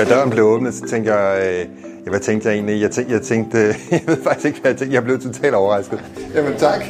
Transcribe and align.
da 0.00 0.14
døren 0.14 0.30
blev 0.30 0.44
åbnet, 0.44 0.74
så 0.74 0.80
tænkte 0.88 1.14
jeg, 1.14 1.42
øh, 1.46 1.66
hvad 2.10 2.20
tænkte 2.20 2.48
jeg 2.48 2.54
egentlig? 2.54 2.80
Jeg 2.80 2.90
tænkte, 2.90 3.14
jeg, 3.14 3.22
tænkte, 3.22 3.58
jeg 3.90 4.00
ved 4.06 4.22
faktisk 4.22 4.46
ikke, 4.46 4.60
hvad 4.60 4.70
jeg 4.70 4.78
tænkte. 4.78 4.94
Jeg 4.94 5.04
blev 5.04 5.20
totalt 5.20 5.54
overrasket. 5.54 6.04
Jamen 6.34 6.56
tak. 6.58 6.80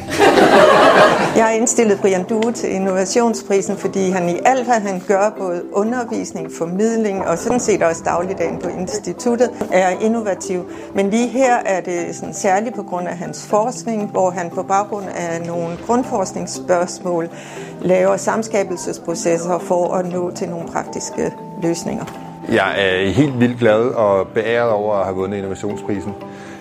Jeg 1.36 1.44
har 1.44 1.50
indstillet 1.50 2.00
Brian 2.00 2.24
Due 2.24 2.52
til 2.52 2.74
Innovationsprisen, 2.74 3.76
fordi 3.76 4.10
han 4.10 4.28
i 4.28 4.38
alt, 4.44 4.64
hvad 4.64 4.80
han 4.80 5.02
gør, 5.08 5.34
både 5.38 5.62
undervisning, 5.72 6.52
formidling 6.58 7.26
og 7.26 7.38
sådan 7.38 7.60
set 7.60 7.82
også 7.82 8.02
dagligdagen 8.04 8.58
på 8.58 8.68
instituttet, 8.68 9.50
er 9.72 9.88
innovativ. 9.88 10.64
Men 10.94 11.10
lige 11.10 11.28
her 11.28 11.54
er 11.66 11.80
det 11.80 12.16
sådan 12.16 12.34
særligt 12.34 12.74
på 12.74 12.82
grund 12.82 13.08
af 13.08 13.16
hans 13.16 13.46
forskning, 13.46 14.10
hvor 14.10 14.30
han 14.30 14.50
på 14.50 14.62
baggrund 14.62 15.06
af 15.14 15.46
nogle 15.46 15.78
grundforskningsspørgsmål 15.86 17.28
laver 17.82 18.16
samskabelsesprocesser 18.16 19.58
for 19.58 19.94
at 19.94 20.12
nå 20.12 20.30
til 20.30 20.48
nogle 20.48 20.68
praktiske 20.68 21.32
løsninger. 21.62 22.29
Jeg 22.48 22.74
er 22.78 23.10
helt 23.10 23.40
vildt 23.40 23.58
glad 23.58 23.80
og 23.80 24.28
beæret 24.28 24.70
over 24.70 24.94
at 24.94 25.04
have 25.04 25.16
vundet 25.16 25.36
Innovationsprisen, 25.36 26.14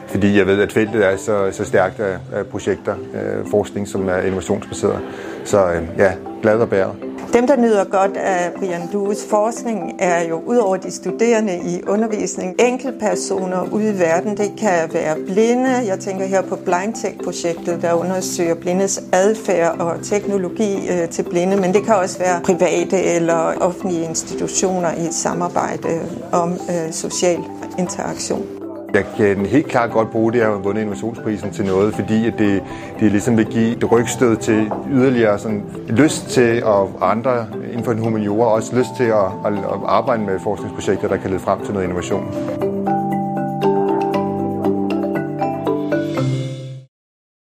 fordi 0.07 0.38
jeg 0.38 0.47
ved, 0.47 0.61
at 0.61 0.71
feltet 0.71 1.05
er 1.05 1.17
så, 1.17 1.49
så 1.52 1.65
stærkt 1.65 1.99
af, 1.99 2.17
af 2.33 2.45
projekter, 2.45 2.95
øh, 2.95 3.45
forskning, 3.52 3.88
som 3.88 4.07
er 4.07 4.17
innovationsbaseret. 4.17 4.99
Så 5.45 5.71
øh, 5.71 5.81
ja, 5.97 6.13
glad 6.41 6.59
og 6.59 6.69
beæret. 6.69 7.08
Dem, 7.33 7.47
der 7.47 7.55
nyder 7.55 7.83
godt 7.83 8.17
af 8.17 8.51
Brian 8.53 8.88
Dues 8.93 9.25
forskning, 9.29 9.95
er 9.99 10.27
jo 10.27 10.41
udover 10.45 10.77
de 10.77 10.91
studerende 10.91 11.55
i 11.55 11.81
undervisning, 11.88 12.55
enkeltpersoner 12.59 13.67
ude 13.71 13.89
i 13.89 13.99
verden. 13.99 14.38
Det 14.38 14.52
kan 14.57 14.93
være 14.93 15.15
blinde. 15.27 15.69
Jeg 15.69 15.99
tænker 15.99 16.25
her 16.25 16.41
på 16.41 16.55
BlindTech-projektet, 16.55 17.81
der 17.81 17.93
undersøger 17.93 18.55
blindes 18.55 19.03
adfærd 19.13 19.79
og 19.79 19.95
teknologi 20.03 20.89
øh, 20.89 21.09
til 21.09 21.23
blinde, 21.23 21.57
men 21.57 21.73
det 21.73 21.83
kan 21.85 21.95
også 21.95 22.19
være 22.19 22.41
private 22.44 23.03
eller 23.03 23.53
offentlige 23.61 24.05
institutioner 24.05 24.91
i 24.94 25.05
et 25.05 25.13
samarbejde 25.13 26.02
om 26.31 26.52
øh, 26.52 26.94
social 26.94 27.39
interaktion. 27.80 28.58
Jeg 28.93 29.05
kan 29.17 29.45
helt 29.45 29.67
klart 29.67 29.91
godt 29.91 30.11
bruge 30.11 30.33
det 30.33 30.39
at 30.39 30.45
have 30.45 30.63
vundet 30.63 30.81
innovationsprisen 30.81 31.51
til 31.51 31.65
noget, 31.65 31.93
fordi 31.93 32.27
at 32.27 32.33
det, 32.37 32.63
det 32.99 33.11
ligesom 33.11 33.37
vil 33.37 33.45
give 33.45 33.71
et 33.71 33.91
rygstød 33.91 34.37
til 34.37 34.71
yderligere 34.91 35.39
sådan, 35.39 35.63
lyst 35.89 36.29
til, 36.29 36.63
og 36.63 36.91
andre 37.01 37.47
inden 37.67 37.83
for 37.83 37.93
den 37.93 38.03
humaniora 38.03 38.55
også 38.55 38.75
lyst 38.75 38.89
til 38.97 39.03
at, 39.03 39.25
at, 39.45 39.53
at 39.53 39.79
arbejde 39.85 40.23
med 40.23 40.39
forskningsprojekter, 40.39 41.07
der 41.07 41.17
kan 41.17 41.29
lede 41.29 41.39
frem 41.39 41.59
til 41.65 41.73
noget 41.73 41.85
innovation. 41.85 42.78